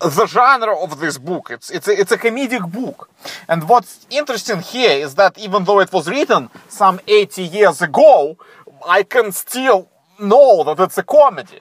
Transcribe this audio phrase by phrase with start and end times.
[0.00, 1.50] the genre of this book.
[1.50, 3.10] It's it's a, it's a comedic book,
[3.48, 8.36] and what's interesting here is that even though it was written some 80 years ago,
[8.86, 9.88] I can still
[10.18, 11.60] know that it's a comedy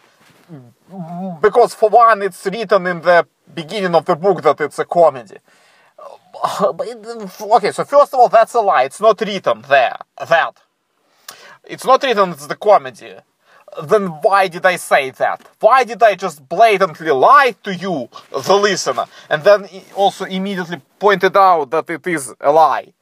[1.41, 5.37] because for one, it's written in the beginning of the book that it's a comedy.
[7.41, 8.83] Okay, so first of all, that's a lie.
[8.83, 9.97] It's not written there.
[10.17, 10.55] That
[11.63, 13.15] it's not written as the comedy
[13.83, 15.47] then why did I say that?
[15.59, 21.35] Why did I just blatantly lie to you, the listener, and then also immediately pointed
[21.35, 22.93] out that it is a lie?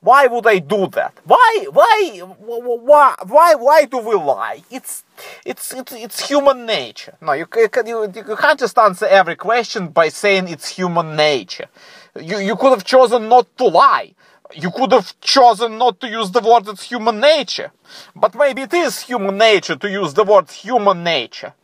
[0.00, 1.14] Why would I do that?
[1.24, 4.62] Why, why, why, why, why do we lie?
[4.70, 5.04] It's,
[5.44, 7.16] it's, it's, it's human nature.
[7.20, 11.66] No, you, you, you can't just answer every question by saying it's human nature.
[12.14, 14.14] You, you could have chosen not to lie.
[14.54, 17.72] You could have chosen not to use the word it's human nature.
[18.14, 21.54] But maybe it is human nature to use the word human nature.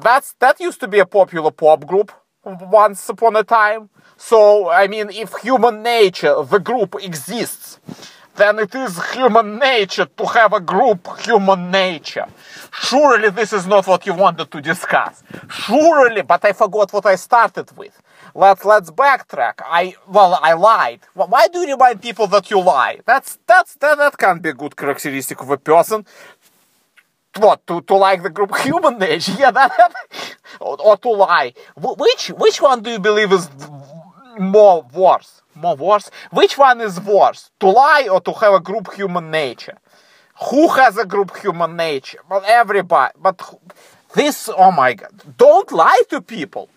[0.00, 2.12] That's, that used to be a popular pop group
[2.44, 3.90] once upon a time.
[4.16, 7.78] So, I mean, if human nature, the group exists,
[8.38, 12.26] then it is human nature to have a group human nature.
[12.72, 15.22] Surely this is not what you wanted to discuss.
[15.50, 18.00] Surely, but I forgot what I started with.
[18.34, 19.54] Let's let's backtrack.
[19.64, 21.00] I well, I lied.
[21.14, 23.00] Why do you remind people that you lie?
[23.04, 26.06] That's that's that, that can't be a good characteristic of a person.
[27.36, 29.32] What to, to like the group human nature?
[29.38, 29.92] Yeah, that, that
[30.60, 31.52] or, or to lie.
[31.76, 33.48] Which which one do you believe is
[34.38, 35.42] more worse?
[35.54, 36.10] More worse?
[36.30, 37.50] Which one is worse?
[37.60, 39.78] To lie or to have a group human nature?
[40.50, 42.20] Who has a group human nature?
[42.30, 43.12] Well, everybody.
[43.20, 43.42] But
[44.14, 45.36] this, oh my god.
[45.36, 46.68] Don't lie to people.